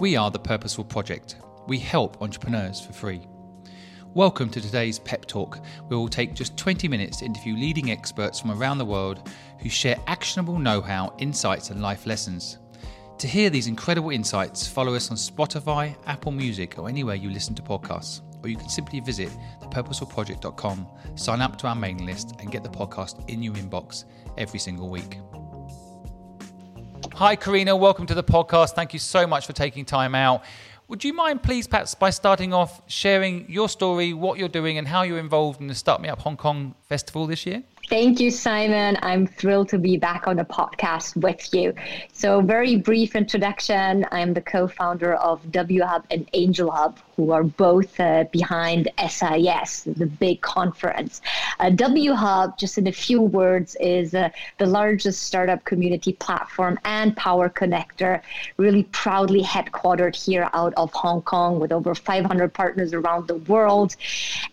[0.00, 1.36] We are the Purposeful Project.
[1.66, 3.20] We help entrepreneurs for free.
[4.14, 8.40] Welcome to today's Pep Talk, where we'll take just 20 minutes to interview leading experts
[8.40, 9.28] from around the world
[9.58, 12.56] who share actionable know how, insights, and life lessons.
[13.18, 17.54] To hear these incredible insights, follow us on Spotify, Apple Music, or anywhere you listen
[17.56, 18.22] to podcasts.
[18.42, 19.28] Or you can simply visit
[19.60, 20.86] thepurposefulproject.com,
[21.16, 24.06] sign up to our mailing list, and get the podcast in your inbox
[24.38, 25.18] every single week.
[27.20, 27.76] Hi, Karina.
[27.76, 28.70] Welcome to the podcast.
[28.70, 30.42] Thank you so much for taking time out.
[30.88, 34.88] Would you mind, please, perhaps by starting off sharing your story, what you're doing, and
[34.88, 37.62] how you're involved in the Start Me Up Hong Kong Festival this year?
[37.90, 38.96] Thank you, Simon.
[39.02, 41.74] I'm thrilled to be back on the podcast with you.
[42.12, 44.06] So, very brief introduction.
[44.12, 48.88] I'm the co founder of W Hub and Angel Hub, who are both uh, behind
[48.96, 51.20] SIS, the big conference.
[51.58, 56.78] Uh, w Hub, just in a few words, is uh, the largest startup community platform
[56.84, 58.22] and power connector,
[58.56, 63.96] really proudly headquartered here out of Hong Kong with over 500 partners around the world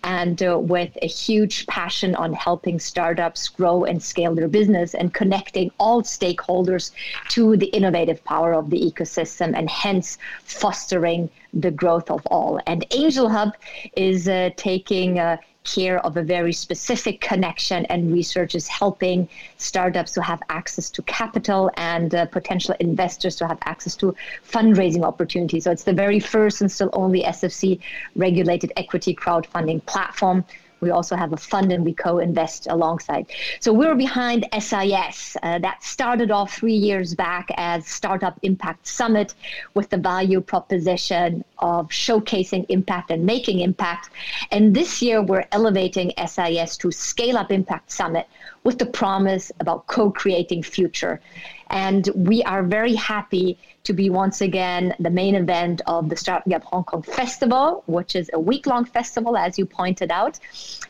[0.03, 4.93] and uh, with a huge passion on helping startups startups grow and scale their business
[4.93, 6.91] and connecting all stakeholders
[7.27, 12.59] to the innovative power of the ecosystem and hence fostering the growth of all.
[12.67, 13.51] And Angel Hub
[13.95, 20.13] is uh, taking uh, care of a very specific connection and research is helping startups
[20.13, 24.15] to have access to capital and uh, potential investors to have access to
[24.49, 25.65] fundraising opportunities.
[25.65, 27.79] So it's the very first and still only SFC
[28.15, 30.45] regulated equity crowdfunding platform
[30.79, 33.27] we also have a fund and we co-invest alongside.
[33.59, 35.37] So we're behind SIS.
[35.41, 39.33] Uh, that started off three years back as Startup Impact Summit
[39.73, 44.09] with the value proposition of showcasing impact and making impact.
[44.51, 48.27] And this year we're elevating SIS to Scale Up Impact Summit
[48.67, 51.21] with the promise about co-creating future.
[51.69, 56.53] And we are very happy to be once again the main event of the Startup
[56.53, 60.37] Up Hong Kong Festival, which is a week long festival, as you pointed out.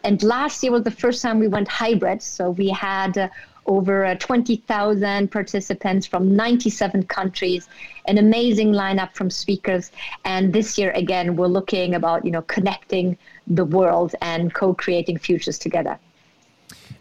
[0.03, 2.23] And last year was the first time we went hybrid.
[2.23, 3.29] So we had uh,
[3.67, 7.69] over uh, 20,000 participants from 97 countries,
[8.07, 9.91] an amazing lineup from speakers.
[10.25, 15.59] And this year, again, we're looking about, you know, connecting the world and co-creating futures
[15.59, 15.99] together.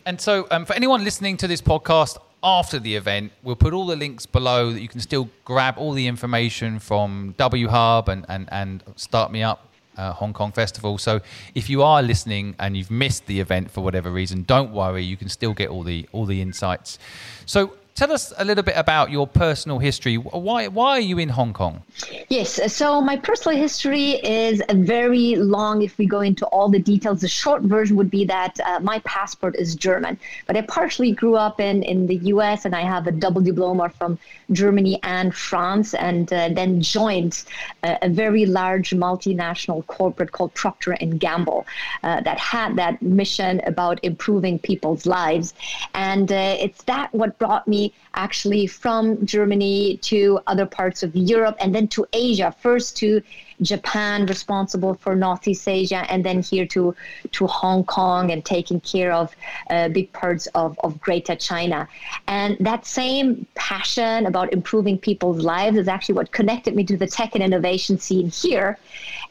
[0.06, 3.32] And so, um, for anyone listening to this podcast, after the event.
[3.42, 7.34] We'll put all the links below that you can still grab all the information from
[7.38, 10.96] W Hub and, and, and Start Me Up uh, Hong Kong Festival.
[10.98, 11.20] So
[11.54, 15.02] if you are listening and you've missed the event for whatever reason, don't worry.
[15.02, 16.98] You can still get all the all the insights.
[17.46, 20.16] So Tell us a little bit about your personal history.
[20.16, 21.82] Why, why are you in Hong Kong?
[22.28, 25.80] Yes, so my personal history is very long.
[25.80, 28.98] If we go into all the details, the short version would be that uh, my
[29.06, 33.06] passport is German, but I partially grew up in, in the US and I have
[33.06, 34.18] a double diploma from
[34.52, 37.44] Germany and France, and uh, then joined
[37.82, 41.66] uh, a very large multinational corporate called Procter and Gamble
[42.02, 45.54] uh, that had that mission about improving people's lives.
[45.94, 51.56] And uh, it's that what brought me actually from Germany to other parts of Europe
[51.60, 52.54] and then to Asia.
[52.60, 53.22] First to
[53.62, 56.94] Japan, responsible for Northeast Asia, and then here to
[57.32, 59.34] to Hong Kong and taking care of
[59.70, 61.88] uh, big parts of, of Greater China.
[62.26, 67.06] And that same passion about improving people's lives is actually what connected me to the
[67.06, 68.78] tech and innovation scene here.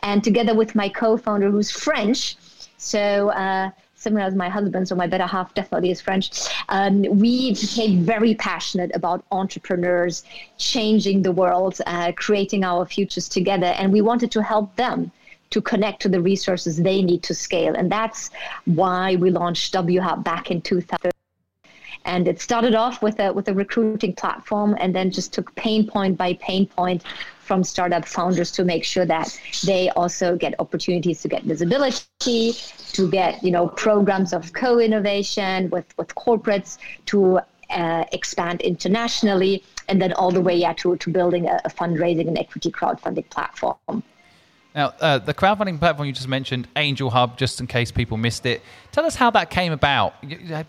[0.01, 2.35] And together with my co-founder, who's French,
[2.77, 3.29] so.
[3.29, 3.69] Uh,
[4.05, 6.25] similar as my husband, so my better half definitely is French.
[6.69, 7.33] Um, we
[7.65, 10.15] became very passionate about entrepreneurs
[10.73, 15.11] changing the world, uh, creating our futures together, and we wanted to help them
[15.53, 17.73] to connect to the resources they need to scale.
[17.79, 18.21] And that's
[18.81, 21.11] why we launched W Hub back in 2000
[22.05, 25.87] and it started off with a with a recruiting platform and then just took pain
[25.87, 27.03] point by pain point
[27.45, 32.53] from startup founders to make sure that they also get opportunities to get visibility,
[32.93, 37.39] to get you know programs of co-innovation with with corporates to
[37.69, 42.27] uh, expand internationally, and then all the way yeah, to, to building a, a fundraising
[42.27, 44.03] and equity crowdfunding platform.
[44.75, 48.45] Now, uh, the crowdfunding platform you just mentioned, Angel Hub, just in case people missed
[48.45, 48.61] it,
[48.91, 50.15] tell us how that came about.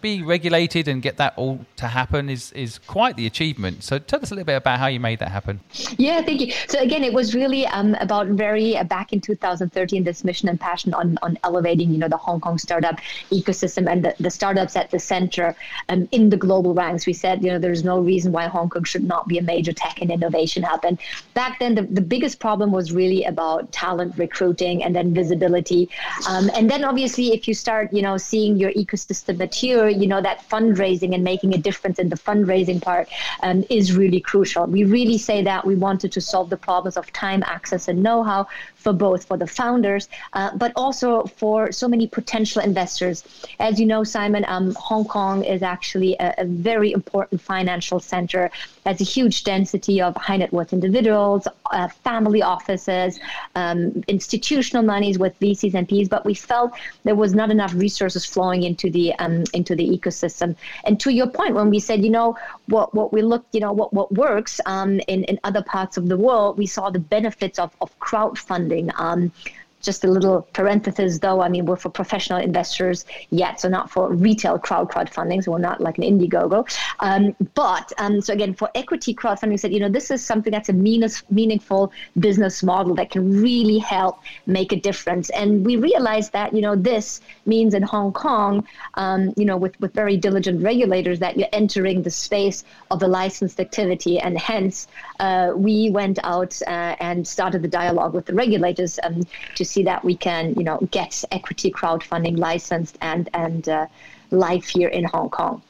[0.01, 3.83] Be regulated and get that all to happen is, is quite the achievement.
[3.83, 5.59] So tell us a little bit about how you made that happen.
[5.99, 6.53] Yeah, thank you.
[6.69, 10.61] So again, it was really um, about very uh, back in 2013, this mission and
[10.61, 13.01] passion on, on elevating, you know, the Hong Kong startup
[13.33, 15.57] ecosystem and the, the startups at the center
[15.89, 17.07] um, in the global ranks.
[17.07, 19.73] We said, you know, there's no reason why Hong Kong should not be a major
[19.73, 20.85] tech and innovation hub.
[20.85, 21.01] And
[21.35, 25.89] back then, the, the biggest problem was really about talent talent recruiting and then visibility.
[26.29, 30.21] Um, and then obviously, if you start, you know, seeing your ecosystem mature, you know,
[30.21, 33.09] that fundraising and making a difference in the fundraising part
[33.43, 34.67] um, is really crucial.
[34.67, 38.47] We really say that we wanted to solve the problems of time, access, and know-how
[38.87, 43.25] for both for the founders, uh, but also for so many potential investors.
[43.59, 48.49] As you know, Simon, um, Hong Kong is actually a, a, very important financial center.
[48.85, 53.19] Has a huge density of high net worth individuals, uh, family offices,
[53.57, 56.09] um, institutional monies with VCs and Ps.
[56.09, 56.73] But we felt
[57.05, 60.57] there was not enough resources flowing into the um, into the ecosystem.
[60.85, 62.37] And to your point, when we said, you know,
[62.67, 66.09] what what we looked, you know, what what works um, in in other parts of
[66.09, 69.33] the world, we saw the benefits of of crowdfunding um,
[69.81, 71.41] just a little parenthesis though.
[71.41, 75.59] I mean we're for professional investors yet so not for retail crowd crowdfunding so we're
[75.59, 76.67] not like an indiegogo.
[77.01, 80.69] Um, but um, so again for equity crowdfunding said you know this is something that's
[80.69, 85.31] a meanest, meaningful business model that can really help make a difference.
[85.31, 89.79] And we realized that you know this means in hong kong um, you know with,
[89.81, 94.19] with very diligent regulators that you're entering the space of the licensed activity.
[94.19, 94.89] And hence
[95.21, 99.23] uh, we went out uh, and started the dialogue with the regulators um,
[99.55, 103.87] to see that we can, you know, get equity crowdfunding licensed and and uh,
[104.31, 105.63] live here in Hong Kong.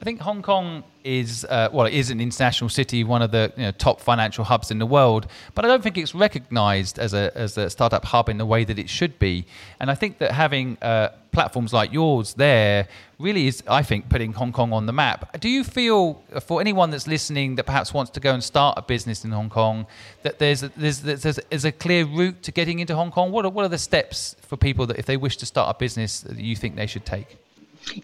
[0.00, 3.52] I think Hong Kong is uh, well, it is an international city, one of the
[3.56, 5.26] you know, top financial hubs in the world.
[5.54, 8.64] But I don't think it's recognised as a as a startup hub in the way
[8.64, 9.46] that it should be.
[9.80, 12.86] And I think that having uh, platforms like yours there
[13.18, 15.40] really is, I think, putting Hong Kong on the map.
[15.40, 18.82] Do you feel, for anyone that's listening that perhaps wants to go and start a
[18.82, 19.86] business in Hong Kong,
[20.22, 23.32] that there's a, there's, there's, there's a clear route to getting into Hong Kong?
[23.32, 25.78] What are, what are the steps for people that if they wish to start a
[25.78, 27.38] business that you think they should take?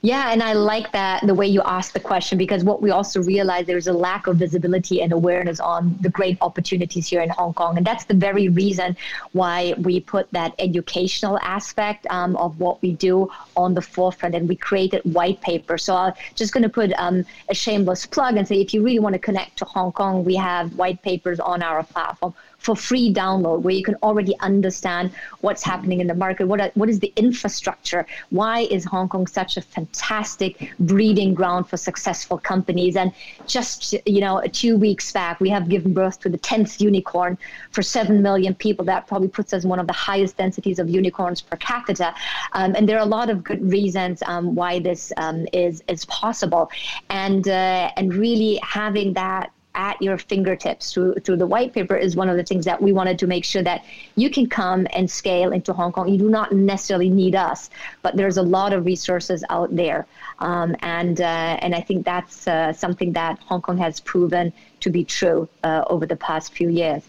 [0.03, 3.23] Yeah, and I like that the way you asked the question because what we also
[3.23, 7.55] realize there's a lack of visibility and awareness on the great opportunities here in Hong
[7.55, 8.97] Kong, and that's the very reason
[9.33, 14.49] why we put that educational aspect um, of what we do on the forefront, and
[14.49, 15.79] we created white paper.
[15.79, 18.99] So I'm just going to put um, a shameless plug and say if you really
[18.99, 23.13] want to connect to Hong Kong, we have white papers on our platform for free
[23.13, 25.11] download where you can already understand
[25.41, 26.47] what's happening in the market.
[26.47, 28.05] What, are, what is the infrastructure?
[28.31, 32.97] Why is Hong Kong such a fantastic breeding ground for successful companies?
[32.97, 33.13] And
[33.47, 37.39] just, you know, two weeks back, we have given birth to the 10th unicorn
[37.71, 38.85] for 7 million people.
[38.85, 42.15] That probably puts us in one of the highest densities of unicorns per capita.
[42.53, 46.05] Um, and there are a lot of good reasons um, why this um, is, is
[46.07, 46.71] possible.
[47.09, 52.17] And, uh, and really having that at your fingertips through through the white paper is
[52.17, 53.85] one of the things that we wanted to make sure that
[54.17, 56.09] you can come and scale into Hong Kong.
[56.09, 57.71] You do not necessarily need us,
[58.03, 60.07] but there's a lot of resources out there,
[60.41, 64.91] um, and uh, and I think that's uh, something that Hong Kong has proven to
[64.91, 67.03] be true uh, over the past few years.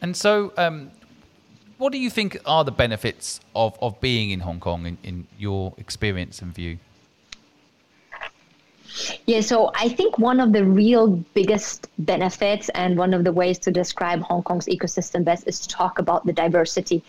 [0.00, 0.52] And so.
[0.56, 0.90] Um,
[1.76, 5.26] what do you think are the benefits of, of being in Hong Kong in, in
[5.36, 6.78] your experience and view?
[9.26, 13.58] Yeah, so I think one of the real biggest benefits and one of the ways
[13.60, 17.02] to describe Hong Kong's ecosystem best is to talk about the diversity.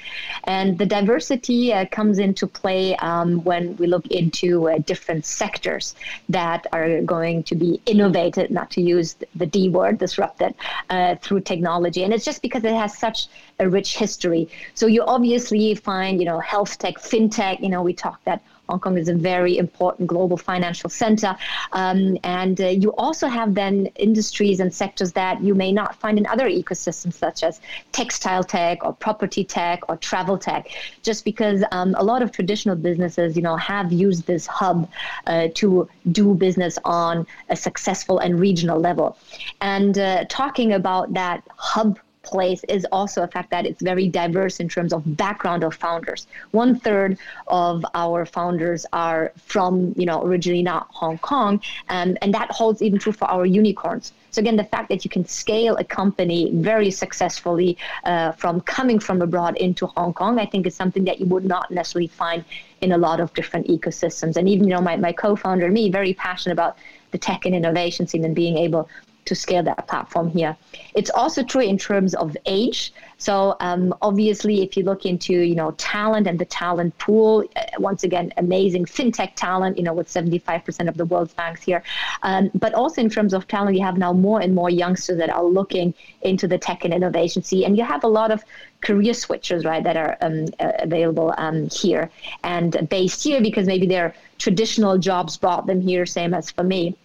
[0.46, 5.96] And the diversity uh, comes into play um, when we look into uh, different sectors
[6.30, 10.56] that are going to be innovated, not to use the D word, disrupted
[10.90, 12.04] uh, through technology.
[12.04, 13.28] And it's just because it has such
[13.60, 14.50] a rich history.
[14.74, 18.80] So you obviously find, you know, health tech, fintech, you know, we talk that Hong
[18.80, 21.36] Kong is a very important global financial center.
[21.72, 26.18] Um, and uh, you also have then industries and sectors that you may not find
[26.18, 27.62] in other ecosystems, such as
[27.92, 30.70] textile tech or property tech or travel tech,
[31.04, 34.90] just because um, a lot of traditional businesses, you know, have used this hub
[35.28, 39.18] uh, to do business on a successful and regional level.
[39.62, 44.60] And uh, talking about that hub place is also a fact that it's very diverse
[44.60, 46.28] in terms of background of founders.
[46.52, 47.18] One third
[47.48, 52.82] of our founders are from, you know, originally not Hong Kong, um, and that holds
[52.82, 54.12] even true for our unicorns.
[54.32, 59.00] So again, the fact that you can scale a company very successfully uh, from coming
[59.00, 62.44] from abroad into Hong Kong, I think is something that you would not necessarily find
[62.82, 64.36] in a lot of different ecosystems.
[64.36, 66.78] And even, you know, my, my co-founder me, very passionate about
[67.12, 68.90] the tech and innovation scene and being able
[69.26, 70.56] to scale that platform here.
[70.94, 72.94] It's also true in terms of age.
[73.18, 77.64] So um, obviously, if you look into you know talent and the talent pool, uh,
[77.80, 79.78] once again, amazing fintech talent.
[79.78, 81.82] You know, with 75% of the world's banks here,
[82.24, 85.30] um, but also in terms of talent, you have now more and more youngsters that
[85.30, 88.44] are looking into the tech and innovation scene, and you have a lot of
[88.82, 92.10] career switchers, right, that are um, uh, available um, here
[92.44, 96.96] and based here because maybe their traditional jobs brought them here, same as for me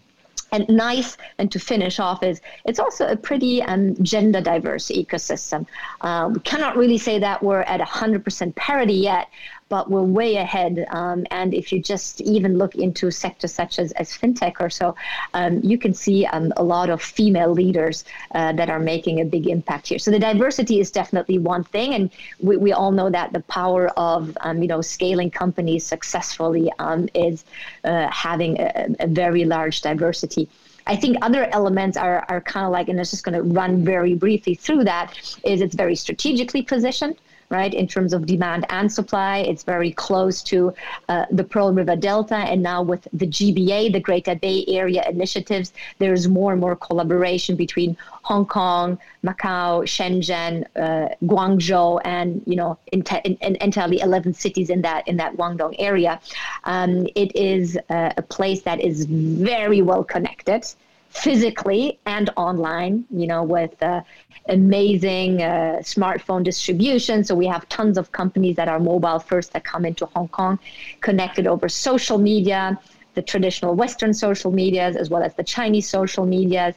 [0.53, 5.67] and nice and to finish off is it's also a pretty um, gender diverse ecosystem.
[6.01, 9.29] Uh, we cannot really say that we're at 100% parity yet
[9.71, 10.85] but we're way ahead.
[10.91, 14.95] Um, and if you just even look into sectors such as, as fintech or so,
[15.33, 19.25] um, you can see um, a lot of female leaders uh, that are making a
[19.25, 19.99] big impact here.
[19.99, 22.11] So the diversity is definitely one thing, and
[22.41, 27.09] we, we all know that the power of um, you know scaling companies successfully um,
[27.15, 27.45] is
[27.85, 30.49] uh, having a, a very large diversity.
[30.87, 33.85] I think other elements are, are kind of like, and it's just going to run
[33.85, 37.17] very briefly through that, is it's very strategically positioned
[37.51, 37.75] right?
[37.75, 40.73] In terms of demand and supply, it's very close to
[41.09, 42.37] uh, the Pearl River Delta.
[42.37, 47.57] And now with the GBA, the Greater Bay Area initiatives, there's more and more collaboration
[47.57, 54.35] between Hong Kong, Macau, Shenzhen, uh, Guangzhou, and you know, in, in, in, entirely 11
[54.35, 56.21] cities in that in that Guangdong area.
[56.65, 60.65] Um, it is uh, a place that is very well connected
[61.11, 64.01] physically and online, you know, with uh,
[64.49, 67.25] amazing uh, smartphone distribution.
[67.25, 70.59] So we have tons of companies that are mobile first that come into Hong Kong,
[71.01, 72.79] connected over social media,
[73.15, 76.77] the traditional Western social medias, as well as the Chinese social medias.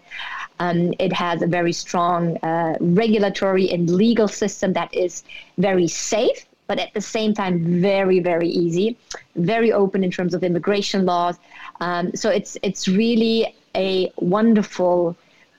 [0.60, 5.24] Um, it has a very strong uh, regulatory and legal system that is
[5.58, 8.96] very safe but at the same time very very easy
[9.36, 11.38] very open in terms of immigration laws
[11.82, 15.16] um, so it's it's really a wonderful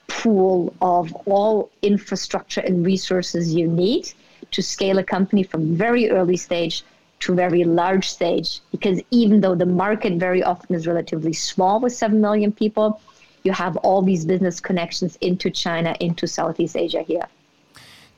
[0.07, 4.11] pool of all infrastructure and resources you need
[4.51, 6.83] to scale a company from very early stage
[7.19, 11.93] to very large stage because even though the market very often is relatively small with
[11.93, 13.01] 7 million people
[13.43, 17.27] you have all these business connections into china into southeast asia here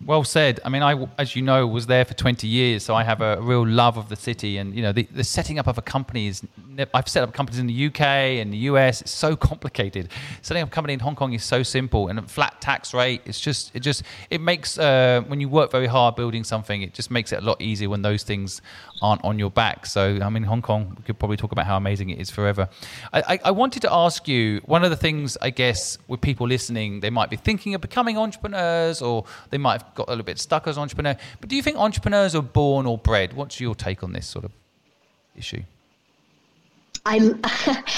[0.06, 0.60] well said.
[0.64, 3.42] I mean, I, as you know, was there for 20 years, so I have a
[3.42, 4.58] real love of the city.
[4.58, 6.44] And you know, the, the setting up of a company is.
[6.94, 9.02] I've set up companies in the UK and the US.
[9.02, 10.10] It's so complicated.
[10.42, 13.22] Setting up a company in Hong Kong is so simple, and a flat tax rate.
[13.26, 16.94] It's just, it just, it makes uh, when you work very hard building something, it
[16.94, 18.62] just makes it a lot easier when those things
[19.02, 19.86] aren't on your back.
[19.86, 22.70] So, I mean, Hong Kong, we could probably talk about how amazing it is forever.
[23.14, 26.48] I, I, I wanted to ask you one of the things, I guess, with people
[26.48, 30.26] listening, they might be thinking of becoming entrepreneurs, or they might have got a little
[30.26, 31.16] bit stuck as entrepreneur.
[31.40, 33.34] But do you think entrepreneurs are born or bred?
[33.34, 34.52] What's your take on this sort of
[35.36, 35.64] issue?
[37.08, 37.34] I,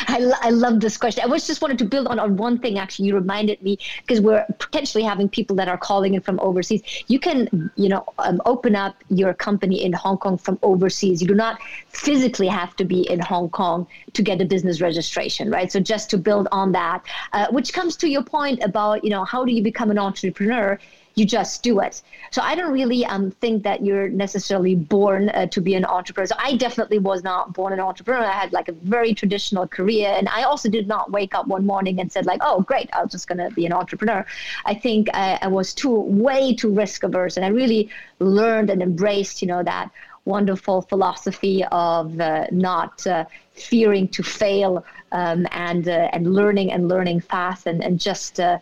[0.08, 1.24] I, I love this question.
[1.24, 2.78] I was just wanted to build on, on one thing.
[2.78, 6.84] Actually, you reminded me because we're potentially having people that are calling in from overseas.
[7.08, 11.22] You can, you know, um, open up your company in Hong Kong from overseas.
[11.22, 15.50] You do not physically have to be in Hong Kong to get a business registration,
[15.50, 15.72] right?
[15.72, 19.26] So just to build on that, uh, which comes to your point about, you know,
[19.26, 20.80] how do you become an entrepreneur?
[21.20, 22.02] You just do it.
[22.32, 26.28] So I don't really um, think that you're necessarily born uh, to be an entrepreneur.
[26.28, 28.24] So I definitely was not born an entrepreneur.
[28.24, 31.66] I had like a very traditional career, and I also did not wake up one
[31.66, 34.26] morning and said like, "Oh, great, I'm just gonna be an entrepreneur."
[34.66, 38.82] I think I, I was too way too risk averse, and I really learned and
[38.82, 39.92] embraced, you know, that
[40.26, 46.88] wonderful philosophy of uh, not uh, fearing to fail um, and uh, and learning and
[46.88, 48.60] learning fast and and just uh,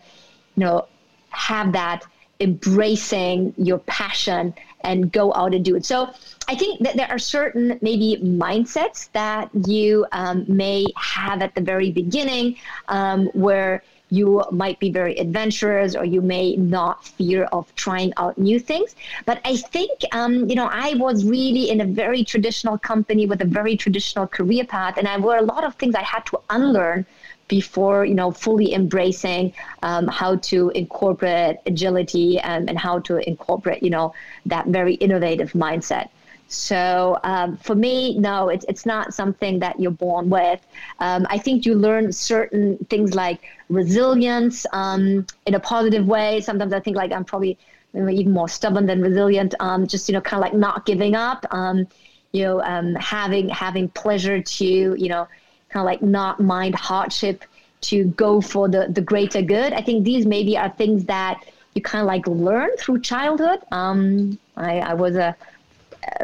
[0.56, 0.86] you know
[1.30, 2.04] have that
[2.40, 5.84] embracing your passion and go out and do it.
[5.84, 6.10] So
[6.48, 11.60] I think that there are certain maybe mindsets that you um, may have at the
[11.60, 12.56] very beginning
[12.88, 18.38] um, where you might be very adventurous or you may not fear of trying out
[18.38, 18.94] new things.
[19.26, 23.42] But I think, um, you know, I was really in a very traditional company with
[23.42, 26.40] a very traditional career path, and I were a lot of things I had to
[26.48, 27.04] unlearn
[27.48, 29.52] before you know fully embracing
[29.82, 34.14] um, how to incorporate agility and, and how to incorporate you know
[34.46, 36.08] that very innovative mindset.
[36.50, 40.60] So um, for me no it's, it's not something that you're born with.
[41.00, 46.40] Um, i think you learn certain things like resilience um, in a positive way.
[46.40, 47.58] Sometimes i think like i'm probably
[47.94, 51.46] even more stubborn than resilient um, just you know kind of like not giving up
[51.50, 51.86] um,
[52.32, 55.26] you know um, having having pleasure to you know
[55.70, 57.44] kind of like not mind hardship
[57.80, 59.72] to go for the, the greater good.
[59.72, 61.44] I think these maybe are things that
[61.74, 63.60] you kind of like learn through childhood.
[63.70, 65.36] Um, I, I was a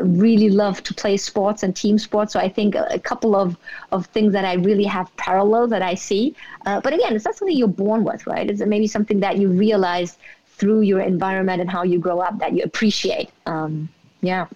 [0.02, 2.32] really love to play sports and team sports.
[2.32, 3.56] So I think a, couple of,
[3.92, 6.34] of things that I really have parallel that I see.
[6.66, 8.48] Uh, but again, it's not something you're born with, right?
[8.48, 12.52] It's maybe something that you realize through your environment and how you grow up that
[12.52, 13.30] you appreciate.
[13.46, 13.88] Um,
[14.20, 14.46] yeah.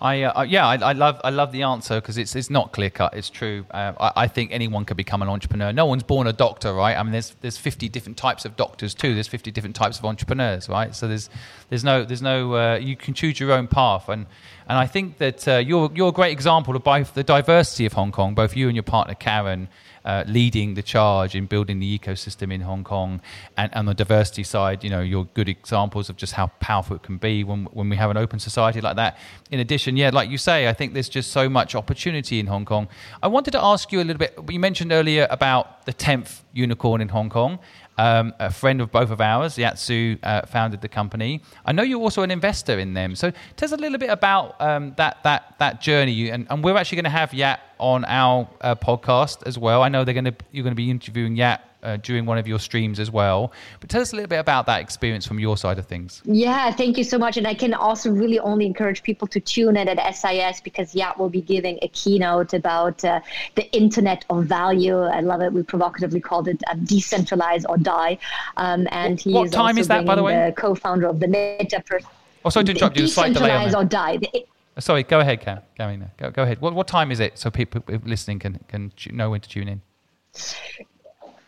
[0.00, 2.90] I uh, yeah, I, I, love I love the answer because it's it's not clear
[2.90, 3.14] cut.
[3.14, 3.64] It's true.
[3.70, 5.72] Uh, I, I, think anyone could become an entrepreneur.
[5.72, 6.96] No one's born a doctor, right?
[6.96, 9.14] I mean, there's there's 50 different types of doctors too.
[9.14, 10.94] There's 50 different types of entrepreneurs, right?
[10.94, 11.30] So there's
[11.68, 14.26] there's no there's no uh, you can choose your own path, and
[14.68, 17.92] and I think that uh, you're you're a great example of both the diversity of
[17.92, 19.68] Hong Kong, both you and your partner Karen
[20.04, 23.20] uh, leading the charge in building the ecosystem in Hong Kong.
[23.56, 26.96] And, and on the diversity side, you know, you're good examples of just how powerful
[26.96, 29.18] it can be when, when we have an open society like that.
[29.50, 32.64] In addition, yeah, like you say, I think there's just so much opportunity in Hong
[32.64, 32.88] Kong.
[33.22, 37.00] I wanted to ask you a little bit, you mentioned earlier about the 10th unicorn
[37.00, 37.58] in Hong Kong.
[37.96, 41.42] Um, a friend of both of ours, Yat Siu, uh, founded the company.
[41.64, 43.14] I know you're also an investor in them.
[43.14, 46.30] So tell us a little bit about um, that that that journey.
[46.30, 49.82] And, and we're actually going to have Yat on our uh, podcast as well.
[49.82, 52.48] I know they're going to you're going to be interviewing Yat uh, during one of
[52.48, 53.52] your streams as well.
[53.80, 56.22] But tell us a little bit about that experience from your side of things.
[56.24, 57.36] Yeah, thank you so much.
[57.36, 61.18] And I can also really only encourage people to tune in at SIS because Yat
[61.18, 63.20] will be giving a keynote about uh,
[63.54, 64.98] the Internet of Value.
[64.98, 65.52] I love it.
[65.52, 68.18] We provocatively called it uh, Decentralize or Die.
[68.56, 70.50] Um, and he what, time is that, by the way?
[70.50, 72.04] The co-founder of the Metaverse.
[72.44, 73.06] Oh, sorry to interrupt you.
[73.06, 74.18] Slight delay on or die.
[74.76, 75.60] Uh, sorry, go ahead, Cam.
[75.78, 76.60] Go, go, go ahead.
[76.60, 79.80] What, what time is it so people listening can, can know when to tune in?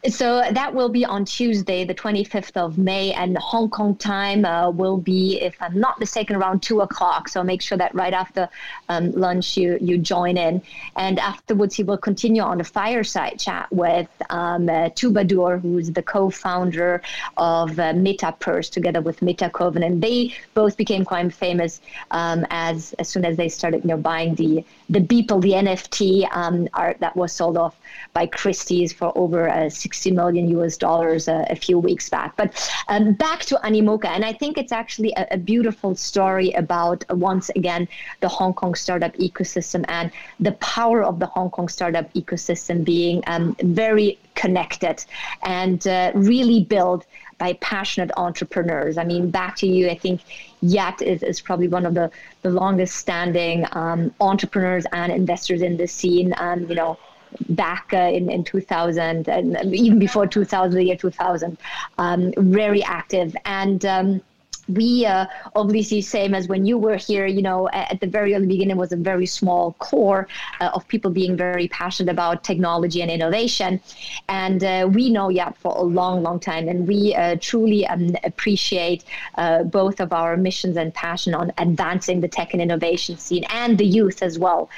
[0.08, 4.70] So that will be on Tuesday, the 25th of May, and Hong Kong time uh,
[4.70, 7.28] will be, if I'm not mistaken, around two o'clock.
[7.28, 8.48] So make sure that right after
[8.88, 10.62] um, lunch you you join in,
[10.94, 16.02] and afterwards he will continue on a fireside chat with um, uh, Twobadour, who's the
[16.02, 17.02] co-founder
[17.36, 21.80] of uh, MetaPurse, together with Metakovan, and they both became quite famous
[22.12, 26.28] um, as as soon as they started, you know, buying the the Beeple, the NFT
[26.30, 27.74] um, art that was sold off
[28.12, 32.36] by Christie's for over uh, 60 million US dollars a, a few weeks back.
[32.36, 32.48] But
[32.88, 37.14] um, back to Animoca, and I think it's actually a, a beautiful story about uh,
[37.14, 37.88] once again
[38.20, 40.10] the Hong Kong startup ecosystem and
[40.40, 45.04] the power of the Hong Kong startup ecosystem being um, very connected
[45.42, 47.06] and uh, really built
[47.38, 48.96] by passionate entrepreneurs.
[48.96, 50.22] I mean, back to you, I think
[50.62, 52.10] Yat is, is probably one of the,
[52.42, 56.34] the longest standing um, entrepreneurs and investors in the scene.
[56.38, 56.98] Um, you know,
[57.50, 61.58] back uh, in, in 2000 and even before 2000, the year 2000,
[61.98, 63.36] um, very active.
[63.44, 64.22] And um,
[64.68, 68.46] we uh, obviously same as when you were here you know at the very early
[68.46, 70.26] beginning was a very small core
[70.60, 73.80] uh, of people being very passionate about technology and innovation.
[74.28, 76.68] And uh, we know Yat for a long long time.
[76.68, 79.04] And we uh, truly um, appreciate
[79.36, 83.78] uh, both of our missions and passion on advancing the tech and innovation scene and
[83.78, 84.68] the youth as well.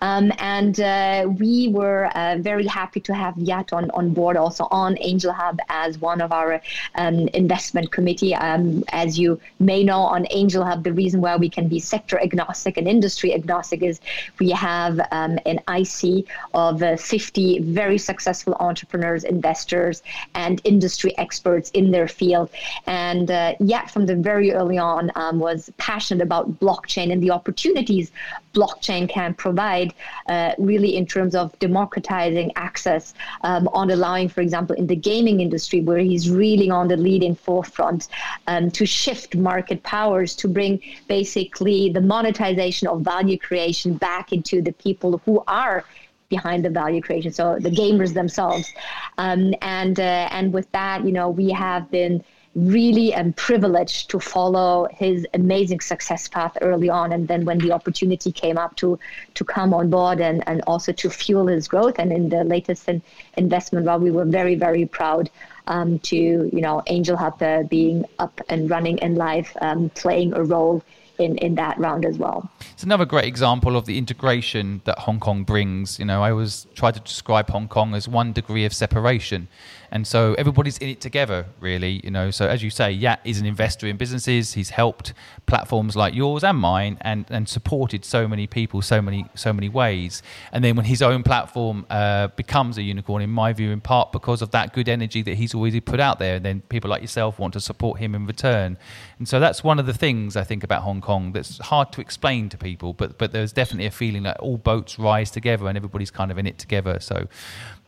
[0.00, 4.96] Um, and uh, we were very happy to have Yat on, on board also on
[5.00, 6.60] angel hub as one of our
[6.96, 8.34] um, investment committee.
[8.34, 12.20] Um, as you may know on Angel Hub, the reason why we can be sector
[12.20, 14.00] agnostic and industry agnostic is
[14.38, 20.02] we have um, an IC of uh, 50 very successful entrepreneurs, investors,
[20.34, 22.50] and industry experts in their field.
[22.86, 27.30] And uh, yet, from the very early on, um, was passionate about blockchain and the
[27.30, 28.10] opportunities
[28.56, 29.94] blockchain can provide,
[30.28, 35.40] uh, really in terms of democratizing access, um, on allowing, for example, in the gaming
[35.40, 38.08] industry, where he's really on the leading forefront
[38.46, 44.62] um, to shift market powers to bring basically the monetization of value creation back into
[44.62, 45.84] the people who are
[46.28, 48.72] behind the value creation so the gamers themselves.
[49.18, 52.24] Um, and uh, and with that you know we have been
[52.56, 57.70] really um, privileged to follow his amazing success path early on and then when the
[57.70, 58.98] opportunity came up to
[59.34, 62.88] to come on board and, and also to fuel his growth and in the latest
[62.88, 63.02] in,
[63.36, 65.30] investment well we were very very proud
[65.66, 67.38] um, to you know Angel Hub
[67.68, 70.82] being up and running and live, um, playing a role
[71.18, 72.50] in, in that round as well.
[72.72, 75.98] It's another great example of the integration that Hong Kong brings.
[75.98, 79.48] You know, I always try to describe Hong Kong as one degree of separation
[79.90, 82.30] and so everybody's in it together really you know.
[82.30, 84.54] So as you say Yat is an investor in businesses.
[84.54, 85.12] He's helped
[85.46, 89.68] platforms like yours and mine and and supported so many people so many so many
[89.68, 90.22] ways.
[90.52, 94.12] And then when his own platform uh, becomes a unicorn in my view in part
[94.12, 97.02] because of that good energy that he's always put out there and then people like
[97.02, 98.78] yourself want to support him in return.
[99.18, 102.00] And so that's one of the things I think about Hong Kong that's hard to
[102.00, 105.76] explain to people but but there's definitely a feeling that all boats rise together and
[105.76, 106.98] everybody's kind of in it together.
[107.00, 107.28] So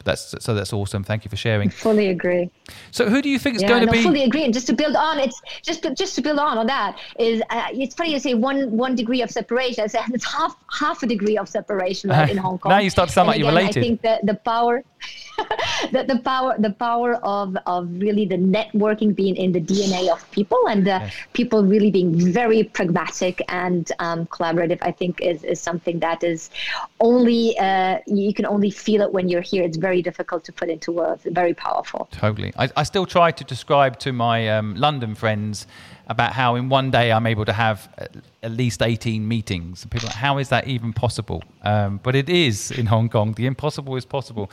[0.04, 1.04] that's so that's awesome.
[1.04, 1.68] Thank you for sharing.
[1.68, 2.50] I Fully agree.
[2.90, 3.98] So who do you think is yeah, going no, to be?
[3.98, 4.44] I fully agree.
[4.44, 7.42] And just to build on, it's just to, just to build on on that is
[7.50, 9.84] uh, it's funny to say one one degree of separation.
[9.84, 12.70] It's half half a degree of separation right, in Hong Kong.
[12.70, 13.80] now you start to sound and like again, you're related.
[13.80, 14.84] I think that the power.
[15.92, 20.28] the, the power the power of of really the networking being in the DNA of
[20.30, 21.14] people and uh, yes.
[21.32, 26.50] people really being very pragmatic and um, collaborative I think is, is something that is
[27.00, 29.62] only uh, you can only feel it when you're here.
[29.62, 31.22] It's very difficult to put into words.
[31.24, 32.08] Very powerful.
[32.10, 32.52] Totally.
[32.56, 35.66] I, I still try to describe to my um, London friends
[36.08, 37.88] about how in one day I'm able to have
[38.42, 39.82] at least 18 meetings.
[39.82, 41.42] And people are like, how is that even possible?
[41.62, 43.34] Um, but it is in Hong Kong.
[43.34, 44.50] The impossible is possible.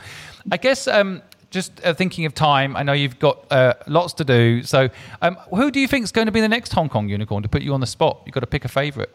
[0.52, 4.24] I guess um, just uh, thinking of time, I know you've got uh, lots to
[4.24, 4.62] do.
[4.62, 4.90] So,
[5.22, 7.48] um, who do you think is going to be the next Hong Kong unicorn to
[7.48, 8.20] put you on the spot?
[8.26, 9.14] You've got to pick a favorite.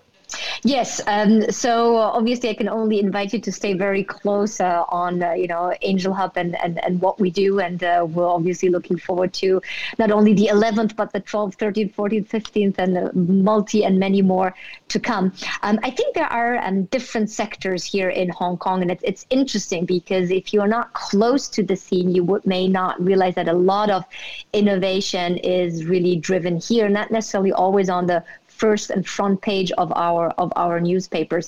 [0.63, 1.01] Yes.
[1.07, 5.33] Um, so obviously, I can only invite you to stay very close uh, on uh,
[5.33, 8.97] you know Angel Hub and, and, and what we do, and uh, we're obviously looking
[8.97, 9.61] forward to
[9.97, 14.53] not only the 11th but the 12th, 13th, 14th, 15th, and multi and many more
[14.89, 15.33] to come.
[15.63, 19.25] Um, I think there are um, different sectors here in Hong Kong, and it's it's
[19.29, 23.35] interesting because if you are not close to the scene, you would, may not realize
[23.35, 24.05] that a lot of
[24.53, 28.23] innovation is really driven here, not necessarily always on the
[28.61, 31.45] first and front page of our of our newspapers.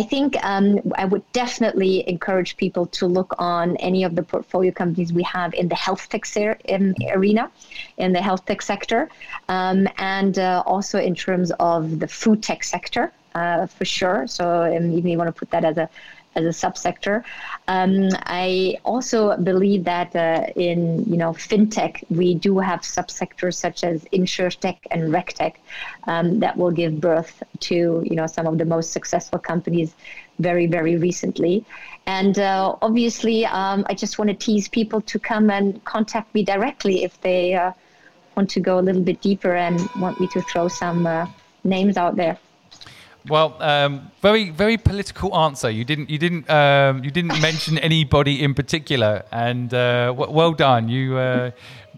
[0.00, 0.66] I think um,
[1.02, 5.50] I would definitely encourage people to look on any of the portfolio companies we have
[5.60, 6.82] in the health tech ser- in
[7.16, 7.44] arena,
[8.04, 9.00] in the health tech sector,
[9.56, 9.78] um,
[10.16, 14.26] and uh, also in terms of the food tech sector uh, for sure.
[14.26, 14.44] So
[14.76, 15.88] um, even you want to put that as a
[16.34, 17.24] as a subsector.
[17.68, 23.84] Um, I also believe that uh, in you know fintech we do have subsectors such
[23.84, 25.54] as insurtech and regtech
[26.06, 29.94] um, that will give birth to you know some of the most successful companies
[30.38, 31.64] very very recently.
[32.06, 36.44] And uh, obviously, um, I just want to tease people to come and contact me
[36.44, 37.72] directly if they uh,
[38.36, 41.26] want to go a little bit deeper and want me to throw some uh,
[41.64, 42.38] names out there.
[43.28, 45.70] Well, um, very very political answer.
[45.70, 50.52] You didn't you didn't um, you didn't mention anybody in particular, and uh, w- well
[50.52, 50.88] done.
[50.88, 51.50] You uh,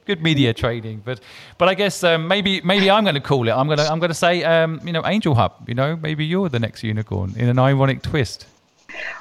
[0.04, 1.20] good media trading, but
[1.58, 3.52] but I guess um, maybe maybe I'm going to call it.
[3.52, 5.52] I'm gonna I'm gonna say um, you know Angel Hub.
[5.68, 8.46] You know maybe you're the next unicorn in an ironic twist.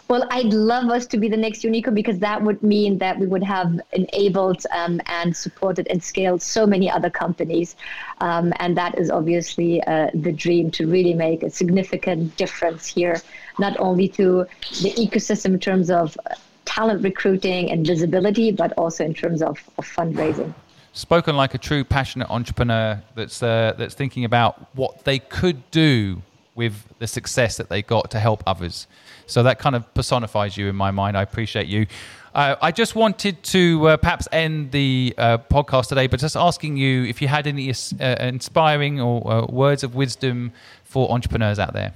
[0.08, 3.28] Well, I'd love us to be the next unicorn because that would mean that we
[3.28, 7.76] would have enabled um, and supported and scaled so many other companies.
[8.20, 13.22] Um, and that is obviously uh, the dream to really make a significant difference here,
[13.60, 14.46] not only to
[14.82, 16.18] the ecosystem in terms of
[16.66, 20.54] talent recruiting and visibility, but also in terms of, of fundraising
[20.94, 26.22] spoken like a true passionate entrepreneur that's uh, that's thinking about what they could do
[26.56, 28.88] with the success that they got to help others.
[29.26, 31.18] So that kind of personifies you in my mind.
[31.18, 31.88] I appreciate you.
[32.34, 36.78] Uh, I just wanted to uh, perhaps end the uh, podcast today, but just asking
[36.78, 41.74] you if you had any uh, inspiring or uh, words of wisdom for entrepreneurs out
[41.74, 41.94] there.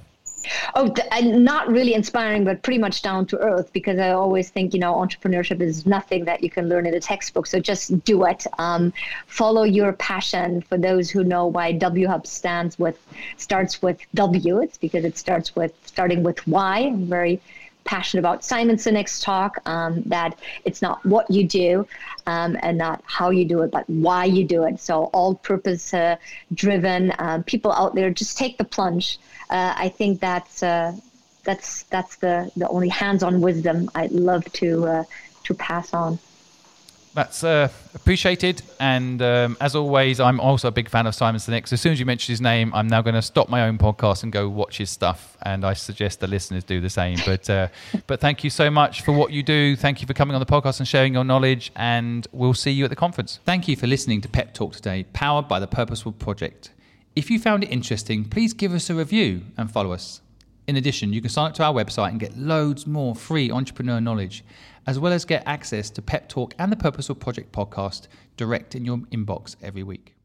[0.74, 4.80] Oh, not really inspiring, but pretty much down to earth because I always think, you
[4.80, 7.46] know, entrepreneurship is nothing that you can learn in a textbook.
[7.46, 8.46] So just do it.
[8.58, 8.92] Um,
[9.26, 10.62] follow your passion.
[10.62, 12.98] For those who know why W Hub stands with,
[13.36, 16.78] starts with W, it's because it starts with starting with Y.
[16.78, 17.40] I'm very
[17.86, 21.86] passionate about Simon Sinek's talk um, that it's not what you do
[22.26, 24.78] um, and not how you do it, but why you do it.
[24.80, 26.16] So all purpose uh,
[26.54, 29.18] driven uh, people out there, just take the plunge.
[29.48, 30.94] Uh, I think that's uh,
[31.44, 35.04] that's that's the the only hands-on wisdom I'd love to uh,
[35.44, 36.18] to pass on.
[37.16, 38.60] That's uh, appreciated.
[38.78, 41.66] And um, as always, I'm also a big fan of Simon Sinek.
[41.66, 43.78] So as soon as you mention his name, I'm now going to stop my own
[43.78, 45.34] podcast and go watch his stuff.
[45.40, 47.18] And I suggest the listeners do the same.
[47.24, 47.68] But uh,
[48.06, 49.76] but thank you so much for what you do.
[49.76, 51.72] Thank you for coming on the podcast and sharing your knowledge.
[51.74, 53.40] And we'll see you at the conference.
[53.46, 56.70] Thank you for listening to Pep Talk today, powered by the Purposeful Project.
[57.14, 60.20] If you found it interesting, please give us a review and follow us.
[60.66, 64.00] In addition, you can sign up to our website and get loads more free entrepreneur
[64.00, 64.44] knowledge,
[64.86, 68.84] as well as get access to Pep Talk and the Purposeful Project podcast direct in
[68.84, 70.15] your inbox every week.